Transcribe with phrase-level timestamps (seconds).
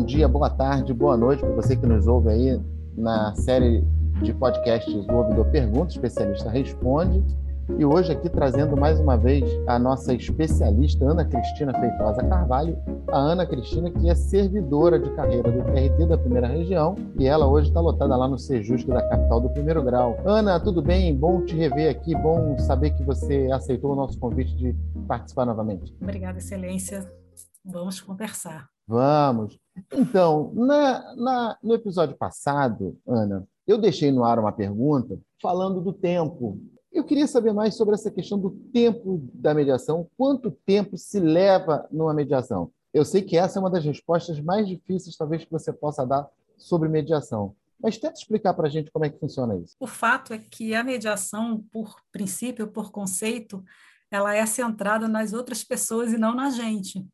[0.00, 2.58] bom dia, boa tarde, boa noite para você que nos ouve aí
[2.96, 3.84] na série
[4.22, 7.22] de podcasts do Ouvidor Pergunta, especialista responde.
[7.78, 12.78] E hoje aqui trazendo mais uma vez a nossa especialista Ana Cristina Feitosa Carvalho,
[13.12, 17.46] a Ana Cristina que é servidora de carreira do TRT da primeira região e ela
[17.46, 20.18] hoje está lotada lá no Sejusc da capital do primeiro grau.
[20.24, 21.14] Ana, tudo bem?
[21.14, 24.74] Bom te rever aqui, bom saber que você aceitou o nosso convite de
[25.06, 25.94] participar novamente.
[26.00, 27.06] Obrigada, excelência.
[27.62, 28.66] Vamos conversar.
[28.88, 29.59] Vamos.
[29.92, 35.92] Então, na, na, no episódio passado, Ana, eu deixei no ar uma pergunta falando do
[35.92, 36.60] tempo.
[36.92, 40.08] Eu queria saber mais sobre essa questão do tempo da mediação.
[40.16, 42.72] Quanto tempo se leva numa mediação?
[42.92, 46.28] Eu sei que essa é uma das respostas mais difíceis, talvez, que você possa dar
[46.58, 47.54] sobre mediação.
[47.80, 49.74] Mas tenta explicar para a gente como é que funciona isso.
[49.78, 53.64] O fato é que a mediação, por princípio, por conceito,
[54.10, 57.06] ela é centrada nas outras pessoas e não na gente.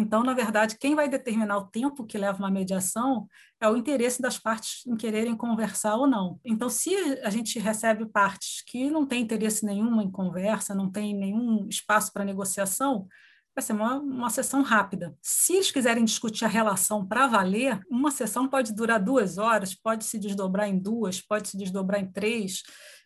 [0.00, 3.28] Então, na verdade, quem vai determinar o tempo que leva uma mediação
[3.60, 6.40] é o interesse das partes em quererem conversar ou não.
[6.42, 11.14] Então, se a gente recebe partes que não têm interesse nenhum em conversa, não tem
[11.14, 13.06] nenhum espaço para negociação,
[13.54, 15.14] vai ser uma, uma sessão rápida.
[15.20, 20.04] Se eles quiserem discutir a relação para valer, uma sessão pode durar duas horas, pode
[20.04, 22.62] se desdobrar em duas, pode se desdobrar em três.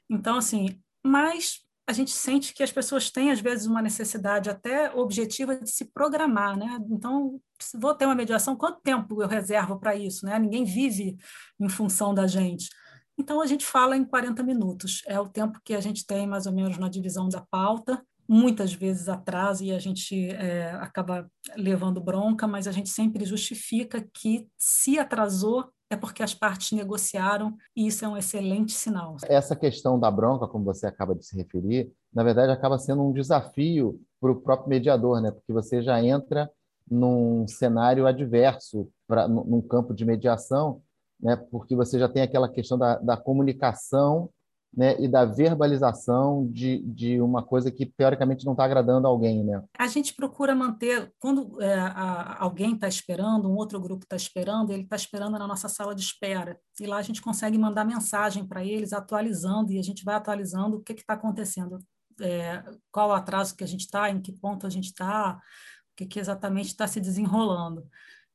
[0.08, 4.90] Então, assim, mas a gente sente que as pessoas têm, às vezes, uma necessidade até
[4.94, 6.78] objetiva de se programar, né?
[6.90, 10.38] Então, se vou ter uma mediação, quanto tempo eu reservo para isso, né?
[10.38, 11.16] Ninguém vive
[11.60, 12.70] em função da gente.
[13.18, 16.46] Então, a gente fala em 40 minutos, é o tempo que a gente tem, mais
[16.46, 18.02] ou menos, na divisão da pauta.
[18.26, 24.00] Muitas vezes atrasa e a gente é, acaba levando bronca, mas a gente sempre justifica
[24.14, 29.16] que, se atrasou, é porque as partes negociaram e isso é um excelente sinal.
[29.26, 33.12] Essa questão da bronca, como você acaba de se referir, na verdade acaba sendo um
[33.12, 35.30] desafio para o próprio mediador, né?
[35.30, 36.50] Porque você já entra
[36.90, 40.82] num cenário adverso, pra, num campo de mediação,
[41.20, 41.36] né?
[41.36, 44.30] Porque você já tem aquela questão da, da comunicação
[44.76, 49.62] né, e da verbalização de, de uma coisa que teoricamente não está agradando alguém, né?
[49.78, 54.72] A gente procura manter quando é, a, alguém está esperando, um outro grupo está esperando,
[54.72, 58.46] ele está esperando na nossa sala de espera e lá a gente consegue mandar mensagem
[58.46, 61.78] para eles atualizando e a gente vai atualizando o que está acontecendo,
[62.20, 65.96] é, qual o atraso que a gente está, em que ponto a gente está, o
[65.96, 67.86] que, que exatamente está se desenrolando.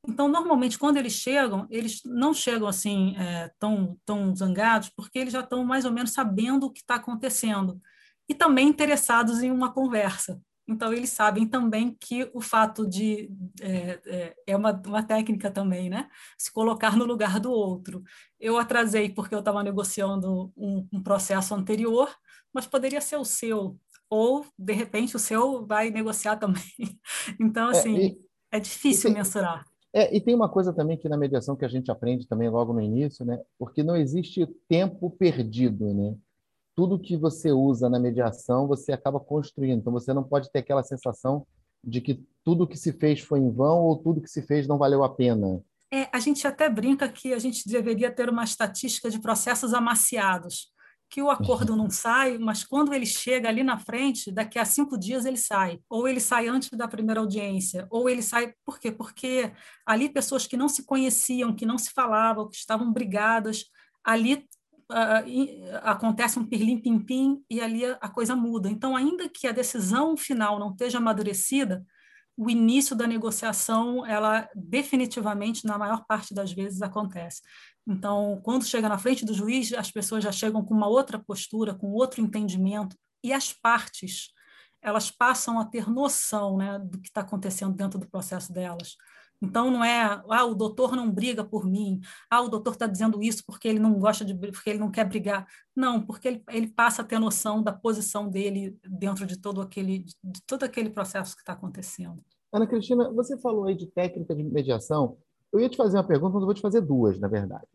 [0.08, 5.34] Então, normalmente, quando eles chegam, eles não chegam assim é, tão, tão zangados, porque eles
[5.34, 7.82] já estão mais ou menos sabendo o que está acontecendo
[8.28, 10.42] e também interessados em uma conversa.
[10.68, 13.28] Então, eles sabem também que o fato de.
[13.60, 16.08] É, é, é uma, uma técnica também, né?
[16.38, 18.04] Se colocar no lugar do outro.
[18.40, 22.16] Eu atrasei porque eu estava negociando um, um processo anterior,
[22.54, 23.80] mas poderia ser o seu.
[24.08, 26.62] Ou, de repente, o seu vai negociar também.
[27.40, 28.18] Então, assim, é, e,
[28.52, 29.66] é difícil e, mensurar.
[29.94, 32.74] É, e tem uma coisa também que na mediação que a gente aprende também logo
[32.74, 33.40] no início, né?
[33.58, 36.16] Porque não existe tempo perdido, né?
[36.76, 39.80] Tudo que você usa na mediação, você acaba construindo.
[39.80, 41.46] Então você não pode ter aquela sensação
[41.84, 44.78] de que tudo que se fez foi em vão ou tudo que se fez não
[44.78, 45.62] valeu a pena.
[45.92, 50.72] É, a gente até brinca que a gente deveria ter uma estatística de processos amaciados
[51.10, 54.98] que o acordo não sai, mas quando ele chega ali na frente, daqui a cinco
[54.98, 55.80] dias ele sai.
[55.90, 58.54] Ou ele sai antes da primeira audiência, ou ele sai.
[58.64, 58.92] Por quê?
[58.92, 59.52] Porque
[59.86, 63.66] ali pessoas que não se conheciam, que não se falavam, que estavam brigadas,
[64.04, 64.46] ali
[64.92, 68.70] uh, acontece um pirlim-pim-pim e ali a, a coisa muda.
[68.70, 71.84] Então, ainda que a decisão final não esteja amadurecida,
[72.40, 77.42] o início da negociação, ela definitivamente, na maior parte das vezes, acontece.
[77.86, 81.76] Então, quando chega na frente do juiz, as pessoas já chegam com uma outra postura,
[81.76, 84.30] com outro entendimento, e as partes
[84.82, 88.96] elas passam a ter noção né, do que está acontecendo dentro do processo delas.
[89.42, 92.00] Então não é, ah, o doutor não briga por mim,
[92.30, 95.06] ah, o doutor está dizendo isso porque ele não gosta de, porque ele não quer
[95.06, 95.46] brigar.
[95.76, 100.06] Não, porque ele, ele passa a ter noção da posição dele dentro de todo aquele,
[100.24, 102.24] de todo aquele processo que está acontecendo.
[102.52, 105.18] Ana Cristina, você falou aí de técnica de mediação.
[105.52, 107.66] Eu ia te fazer uma pergunta, mas eu vou te fazer duas, na verdade.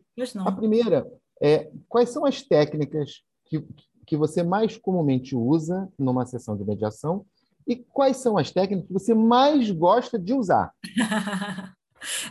[0.45, 1.05] A primeira
[1.41, 3.65] é quais são as técnicas que,
[4.05, 7.25] que você mais comumente usa numa sessão de mediação
[7.67, 10.71] e quais são as técnicas que você mais gosta de usar?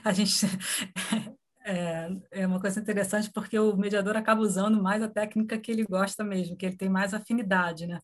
[0.04, 0.46] a gente
[1.64, 5.84] é, é, uma coisa interessante porque o mediador acaba usando mais a técnica que ele
[5.84, 7.98] gosta mesmo, que ele tem mais afinidade, né?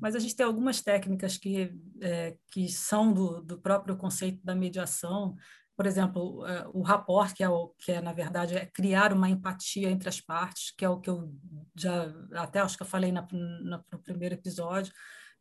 [0.00, 4.54] Mas a gente tem algumas técnicas que, é, que são do, do próprio conceito da
[4.54, 5.36] mediação,
[5.78, 9.30] por exemplo, é, o rapport, que é, o, que é, na verdade, é criar uma
[9.30, 11.32] empatia entre as partes, que é o que eu
[11.76, 14.92] já, até acho que eu falei na, na, no primeiro episódio,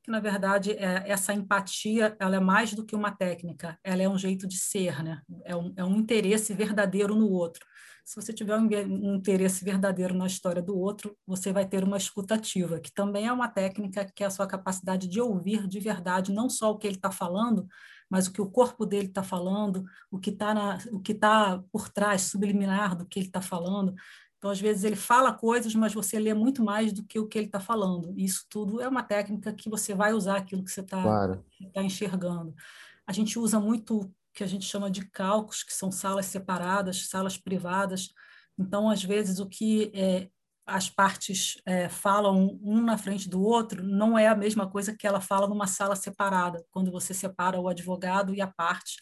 [0.07, 4.07] que na verdade é, essa empatia ela é mais do que uma técnica, ela é
[4.07, 5.21] um jeito de ser, né?
[5.43, 7.65] É um, é um interesse verdadeiro no outro.
[8.05, 11.97] Se você tiver um, um interesse verdadeiro na história do outro, você vai ter uma
[11.97, 16.31] escutativa, que também é uma técnica que é a sua capacidade de ouvir de verdade
[16.31, 17.67] não só o que ele está falando,
[18.09, 20.77] mas o que o corpo dele está falando, o que está
[21.19, 23.93] tá por trás, subliminar do que ele está falando.
[24.37, 27.37] Então, às vezes, ele fala coisas, mas você lê muito mais do que o que
[27.37, 28.13] ele está falando.
[28.17, 31.43] Isso tudo é uma técnica que você vai usar aquilo que você está claro.
[31.73, 32.53] tá enxergando.
[33.05, 37.07] A gente usa muito o que a gente chama de calcos, que são salas separadas,
[37.09, 38.09] salas privadas.
[38.57, 40.29] Então, às vezes, o que é,
[40.67, 45.07] as partes é, falam um na frente do outro não é a mesma coisa que
[45.07, 48.97] ela fala numa sala separada, quando você separa o advogado e a parte.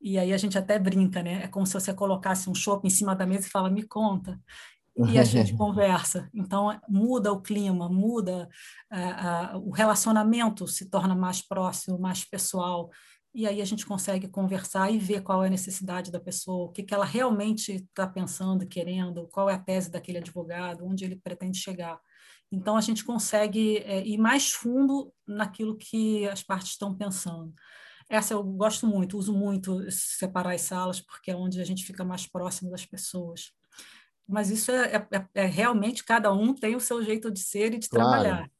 [0.00, 1.44] E aí a gente até brinca, né?
[1.44, 4.40] É como se você colocasse um chopp em cima da mesa e fala, me conta.
[4.96, 6.28] E a gente conversa.
[6.34, 8.48] Então, muda o clima, muda
[8.92, 12.90] uh, uh, o relacionamento, se torna mais próximo, mais pessoal.
[13.32, 16.72] E aí a gente consegue conversar e ver qual é a necessidade da pessoa, o
[16.72, 21.16] que, que ela realmente está pensando, querendo, qual é a tese daquele advogado, onde ele
[21.16, 22.00] pretende chegar.
[22.50, 27.54] Então, a gente consegue é, ir mais fundo naquilo que as partes estão pensando.
[28.10, 32.04] Essa eu gosto muito, uso muito separar as salas, porque é onde a gente fica
[32.04, 33.52] mais próximo das pessoas.
[34.26, 37.72] Mas isso é, é, é, é realmente cada um tem o seu jeito de ser
[37.72, 38.10] e de claro.
[38.10, 38.50] trabalhar.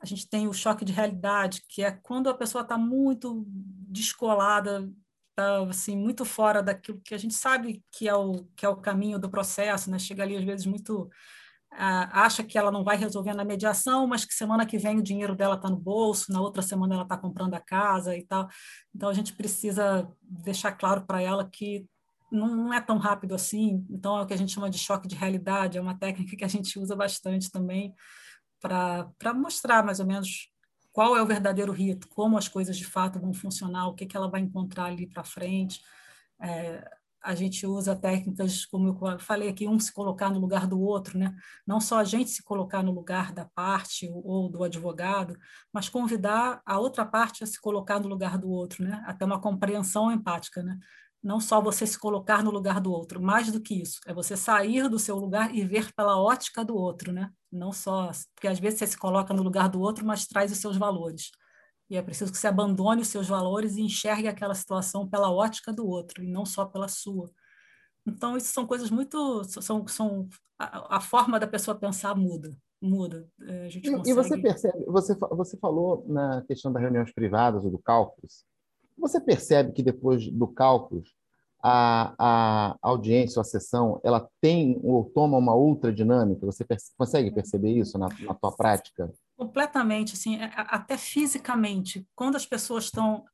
[0.00, 4.88] A gente tem o choque de realidade, que é quando a pessoa está muito descolada,
[5.30, 8.76] está assim muito fora daquilo que a gente sabe que é o que é o
[8.76, 9.98] caminho do processo, né?
[9.98, 11.10] Chega ali às vezes muito
[11.74, 15.34] acha que ela não vai resolver na mediação, mas que semana que vem o dinheiro
[15.34, 18.48] dela está no bolso, na outra semana ela está comprando a casa e tal.
[18.94, 21.86] Então a gente precisa deixar claro para ela que
[22.30, 23.86] não é tão rápido assim.
[23.90, 26.44] Então é o que a gente chama de choque de realidade, é uma técnica que
[26.44, 27.94] a gente usa bastante também
[28.60, 30.50] para mostrar mais ou menos
[30.92, 34.16] qual é o verdadeiro rito, como as coisas de fato vão funcionar, o que, que
[34.16, 35.80] ela vai encontrar ali para frente.
[36.40, 36.84] É,
[37.22, 41.18] a gente usa técnicas, como eu falei aqui, um se colocar no lugar do outro,
[41.18, 41.34] né?
[41.66, 45.36] não só a gente se colocar no lugar da parte ou do advogado,
[45.72, 49.02] mas convidar a outra parte a se colocar no lugar do outro, né?
[49.06, 50.62] até uma compreensão empática.
[50.62, 50.78] Né?
[51.22, 54.36] Não só você se colocar no lugar do outro, mais do que isso, é você
[54.36, 57.30] sair do seu lugar e ver pela ótica do outro, né?
[57.52, 60.58] não só, porque às vezes você se coloca no lugar do outro, mas traz os
[60.58, 61.30] seus valores.
[61.92, 65.70] E é preciso que você abandone os seus valores e enxergue aquela situação pela ótica
[65.70, 67.30] do outro e não só pela sua.
[68.06, 69.44] Então, isso são coisas muito.
[69.44, 70.26] São, são,
[70.58, 72.56] a, a forma da pessoa pensar muda.
[72.80, 73.28] Muda.
[73.42, 74.08] É, a gente e, consegue...
[74.10, 78.42] e você percebe, você, você falou na questão das reuniões privadas ou do cálculos.
[78.96, 81.14] Você percebe que depois do cálculos,
[81.62, 86.46] a, a audiência ou a sessão ela tem ou toma uma outra dinâmica?
[86.46, 86.64] Você
[86.96, 89.12] consegue perceber isso na, na tua prática?
[89.42, 92.06] Completamente, assim, é, até fisicamente.
[92.14, 93.24] Quando as pessoas estão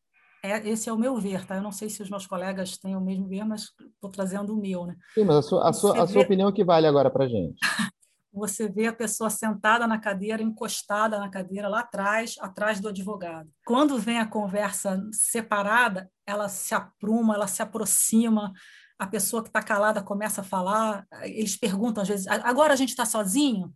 [0.43, 1.56] é, esse é o meu ver, tá?
[1.56, 4.60] Eu não sei se os meus colegas têm o mesmo ver, mas estou trazendo o
[4.60, 4.94] meu, né?
[5.12, 7.58] Sim, mas a sua, a sua, a sua opinião que vale agora para gente.
[8.32, 13.50] Você vê a pessoa sentada na cadeira, encostada na cadeira lá atrás, atrás do advogado.
[13.66, 18.52] Quando vem a conversa separada, ela se apruma, ela se aproxima,
[18.96, 22.90] a pessoa que está calada começa a falar, eles perguntam às vezes, agora a gente
[22.90, 23.75] está sozinho?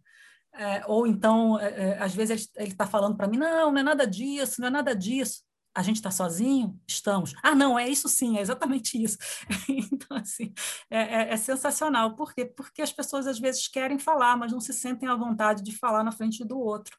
[0.55, 3.83] É, ou então, é, é às vezes ele está falando para mim, não, não é
[3.83, 5.43] nada disso, não é nada disso.
[5.75, 6.79] A gente está sozinho?
[6.87, 7.33] Estamos.
[7.43, 9.17] Ah, não, é isso sim, é exatamente isso.
[9.69, 10.53] então, assim,
[10.91, 12.15] é, é, é, sensacional.
[12.15, 12.45] Por quê?
[12.45, 16.05] Porque as pessoas às vezes querem falar, mas não se sentem à vontade de falar
[16.05, 16.95] na frente do outro.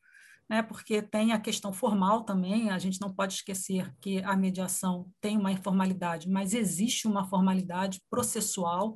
[0.49, 0.63] Né?
[0.63, 5.37] Porque tem a questão formal também, a gente não pode esquecer que a mediação tem
[5.37, 8.95] uma informalidade, mas existe uma formalidade processual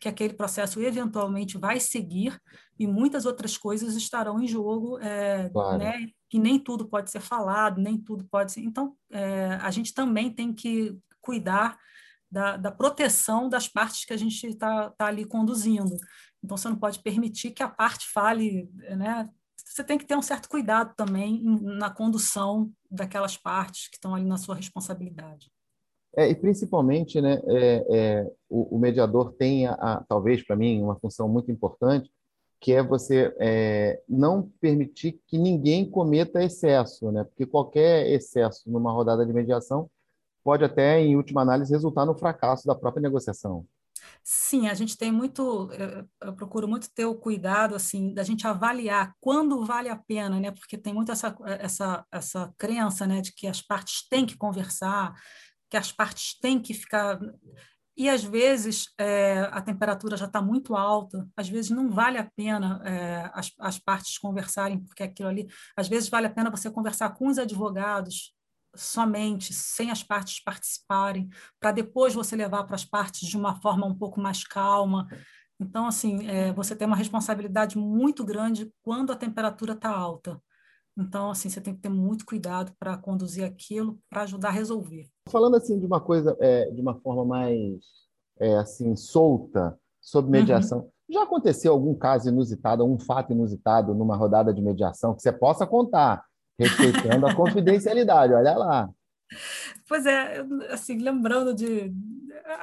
[0.00, 2.40] que aquele processo eventualmente vai seguir
[2.78, 5.78] e muitas outras coisas estarão em jogo, é, claro.
[5.78, 6.06] né?
[6.28, 8.60] Que nem tudo pode ser falado, nem tudo pode ser.
[8.60, 11.78] Então, é, a gente também tem que cuidar
[12.30, 15.96] da, da proteção das partes que a gente está tá ali conduzindo.
[16.42, 19.28] Então, você não pode permitir que a parte fale, né?
[19.56, 24.24] Você tem que ter um certo cuidado também na condução daquelas partes que estão ali
[24.24, 25.50] na sua responsabilidade.
[26.16, 30.82] É, e principalmente, né, é, é, o, o, mediador tem, a, a talvez para mim,
[30.82, 32.10] uma função muito importante,
[32.60, 37.24] que é você é, não permitir que ninguém cometa excesso, né?
[37.24, 39.88] porque qualquer excesso numa rodada de mediação
[40.42, 43.64] pode até, em última análise, resultar no fracasso da própria negociação.
[44.22, 45.70] Sim, a gente tem muito,
[46.20, 50.50] eu procuro muito ter o cuidado assim da gente avaliar quando vale a pena, né?
[50.50, 55.14] Porque tem muito essa essa essa crença, né, de que as partes têm que conversar,
[55.70, 57.18] que as partes têm que ficar.
[57.96, 62.30] E às vezes é, a temperatura já está muito alta, às vezes não vale a
[62.36, 66.70] pena é, as, as partes conversarem, porque aquilo ali, às vezes vale a pena você
[66.70, 68.32] conversar com os advogados
[68.76, 73.86] somente, sem as partes participarem, para depois você levar para as partes de uma forma
[73.86, 75.08] um pouco mais calma.
[75.60, 80.40] Então, assim, é, você tem uma responsabilidade muito grande quando a temperatura está alta.
[80.98, 85.06] Então, assim, você tem que ter muito cuidado para conduzir aquilo, para ajudar a resolver.
[85.28, 87.78] Falando assim de uma coisa, é, de uma forma mais
[88.40, 90.90] é, assim solta sobre mediação, uhum.
[91.08, 95.64] já aconteceu algum caso inusitado, algum fato inusitado numa rodada de mediação que você possa
[95.66, 96.24] contar,
[96.58, 98.32] respeitando a confidencialidade?
[98.32, 98.90] Olha lá.
[99.86, 101.92] Pois é, assim, lembrando de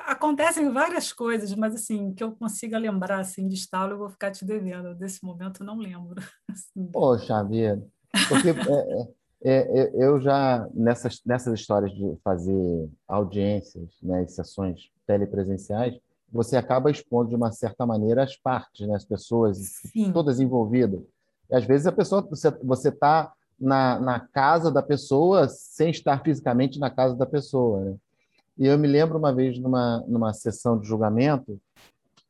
[0.07, 4.31] acontecem várias coisas, mas assim, que eu consiga lembrar assim de estalo, eu vou ficar
[4.31, 4.95] te devendo.
[4.95, 6.15] Desse momento eu não lembro.
[6.49, 6.89] Assim.
[6.91, 7.85] Poxa vida.
[8.27, 9.07] Porque é,
[9.43, 15.99] é, é, eu já, nessas, nessas histórias de fazer audiências, né, sessões telepresenciais,
[16.31, 20.11] você acaba expondo de uma certa maneira as partes, né, as pessoas, Sim.
[20.11, 21.01] todas envolvidas.
[21.49, 22.27] E, às vezes a pessoa,
[22.63, 27.85] você está na, na casa da pessoa sem estar fisicamente na casa da pessoa.
[27.85, 27.95] Né?
[28.57, 31.59] E eu me lembro uma vez numa, numa sessão de julgamento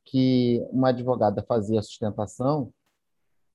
[0.03, 2.71] que uma advogada fazia a sustentação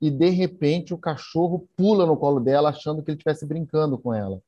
[0.01, 4.15] e de repente o cachorro pula no colo dela achando que ele estivesse brincando com
[4.15, 4.41] ela.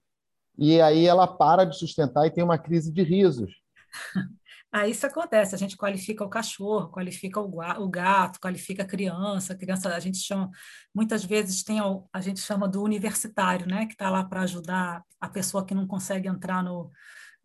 [0.56, 3.52] E aí ela para de sustentar e tem uma crise de risos.
[4.74, 9.56] Aí isso acontece, a gente qualifica o cachorro, qualifica o gato, qualifica a criança, a
[9.56, 10.50] criança a gente chama,
[10.94, 11.78] muitas vezes tem
[12.10, 15.86] a gente chama do universitário, né, que está lá para ajudar a pessoa que não
[15.86, 16.90] consegue entrar no,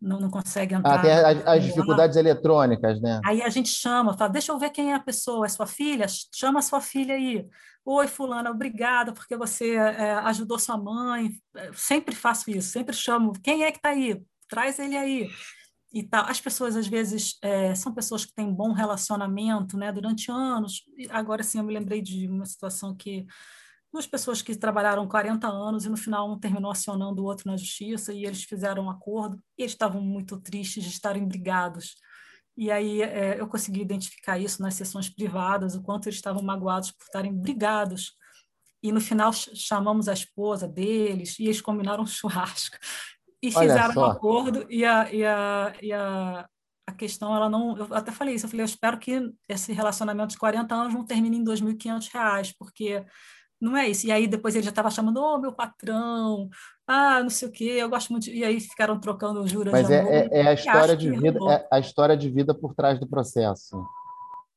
[0.00, 0.98] não, não consegue ah, entrar.
[0.98, 3.20] Ah, tem as, as dificuldades eletrônicas, né?
[3.24, 6.06] Aí a gente chama, fala, deixa eu ver quem é a pessoa, é sua filha?
[6.34, 7.46] Chama a sua filha aí.
[7.84, 11.32] Oi, fulana, obrigada porque você é, ajudou sua mãe.
[11.74, 13.32] Sempre faço isso, sempre chamo.
[13.42, 14.22] Quem é que está aí?
[14.48, 15.28] Traz ele aí.
[15.92, 16.26] E tal.
[16.26, 20.84] As pessoas, às vezes, é, são pessoas que têm bom relacionamento né, durante anos.
[21.08, 23.26] Agora, sim, eu me lembrei de uma situação que
[23.92, 27.56] duas pessoas que trabalharam 40 anos e no final um terminou acionando o outro na
[27.56, 31.96] justiça e eles fizeram um acordo e eles estavam muito tristes de estarem brigados.
[32.56, 36.90] E aí é, eu consegui identificar isso nas sessões privadas, o quanto eles estavam magoados
[36.90, 38.16] por estarem brigados.
[38.82, 42.76] E no final chamamos a esposa deles e eles combinaram um churrasco
[43.42, 46.48] e fizeram um acordo e a, e a, e a,
[46.86, 50.32] a questão ela não eu até falei isso eu falei eu espero que esse relacionamento
[50.32, 53.04] de 40 anos não termine em 2.500 reais porque
[53.60, 54.06] não é isso.
[54.06, 56.48] E aí depois ele já estava chamando, ô, oh, meu patrão,
[56.86, 58.30] ah, não sei o quê, eu gosto muito.
[58.30, 61.78] E aí ficaram trocando juras Mas é, é, é, a história de vida, é a
[61.78, 63.84] história de vida por trás do processo.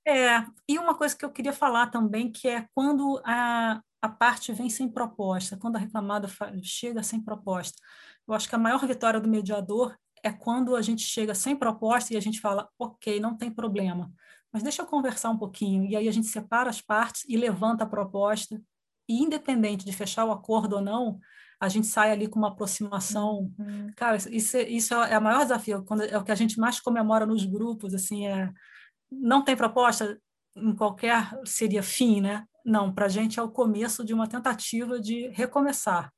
[0.08, 4.51] É, e uma coisa que eu queria falar também, que é quando a, a parte
[4.51, 6.27] vem sem proposta, quando a reclamada
[6.63, 7.77] chega sem proposta.
[8.27, 12.13] Eu acho que a maior vitória do mediador é quando a gente chega sem proposta
[12.13, 14.12] e a gente fala, ok, não tem problema,
[14.51, 15.86] mas deixa eu conversar um pouquinho.
[15.86, 18.62] E aí a gente separa as partes e levanta a proposta
[19.12, 21.20] e independente de fechar o acordo ou não,
[21.60, 23.53] a gente sai ali com uma aproximação.
[23.60, 23.91] Uhum.
[23.96, 27.25] Cara, isso, isso é o maior desafio, quando, é o que a gente mais comemora
[27.25, 28.51] nos grupos, assim, é
[29.12, 30.18] não tem proposta
[30.56, 32.46] em qualquer seria fim, né?
[32.65, 36.12] Não, para a gente é o começo de uma tentativa de recomeçar.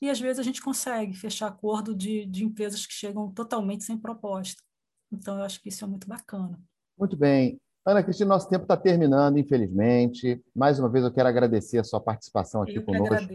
[0.00, 3.98] E às vezes a gente consegue fechar acordo de, de empresas que chegam totalmente sem
[3.98, 4.62] proposta.
[5.10, 6.60] Então, eu acho que isso é muito bacana.
[6.98, 7.60] Muito bem.
[7.86, 10.42] Ana Cristina, nosso tempo está terminando, infelizmente.
[10.52, 13.32] Mais uma vez, eu quero agradecer a sua participação aqui eu conosco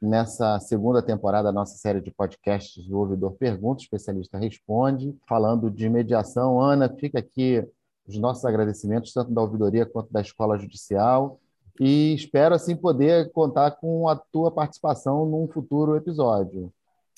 [0.00, 5.90] nessa segunda temporada da nossa série de podcasts do Ouvidor Pergunta, especialista responde, falando de
[5.90, 6.58] mediação.
[6.58, 7.68] Ana, fica aqui
[8.08, 11.38] os nossos agradecimentos, tanto da ouvidoria quanto da Escola Judicial,
[11.78, 16.72] e espero, assim, poder contar com a tua participação num futuro episódio.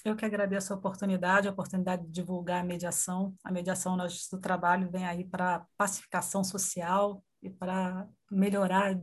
[0.08, 3.34] Eu que agradeço a oportunidade, a oportunidade de divulgar a mediação.
[3.44, 8.98] A mediação na Justiça do Trabalho vem aí para pacificação social e para melhorar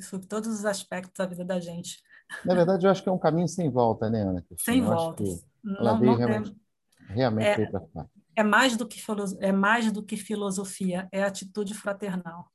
[0.00, 1.98] sobre todos os aspectos da vida da gente.
[2.46, 4.42] Na verdade, eu acho que é um caminho sem volta, né, Ana?
[4.58, 5.22] Sem volta.
[5.22, 7.16] Ela não, veio não realmente, tem...
[7.16, 8.06] realmente é, para.
[8.34, 9.02] É mais, do que,
[9.40, 12.46] é mais do que filosofia, é atitude fraternal.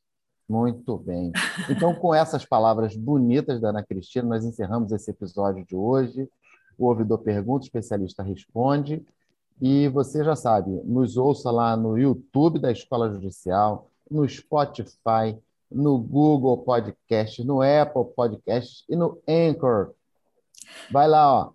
[0.49, 1.31] Muito bem.
[1.69, 6.27] Então, com essas palavras bonitas da Ana Cristina, nós encerramos esse episódio de hoje
[6.77, 9.05] o ouvidor pergunta, o especialista responde.
[9.61, 15.37] E você já sabe, nos ouça lá no YouTube da Escola Judicial, no Spotify,
[15.71, 19.91] no Google Podcast, no Apple Podcast e no Anchor.
[20.91, 21.51] Vai lá, ó.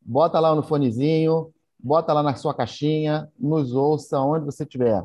[0.00, 5.04] Bota lá no fonezinho, bota lá na sua caixinha, nos ouça onde você estiver.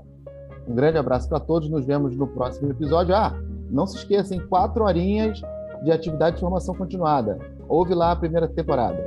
[0.68, 3.16] Um grande abraço para todos, nos vemos no próximo episódio.
[3.16, 3.34] Ah,
[3.70, 5.42] não se esqueçam, quatro horinhas
[5.84, 7.55] de atividade de formação continuada.
[7.68, 8.98] Ouve lá a primeira temporada.